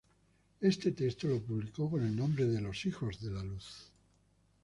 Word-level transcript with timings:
Este 0.61 0.93
texto 0.93 1.27
se 1.31 1.41
publicó 1.41 1.87
con 1.87 2.03
el 2.03 2.15
nombre 2.15 2.45
de 2.45 2.59
"Los 2.59 2.87
hijos 2.87 3.21
de 3.21 3.29
La 3.29 3.43
luz. 3.43 3.91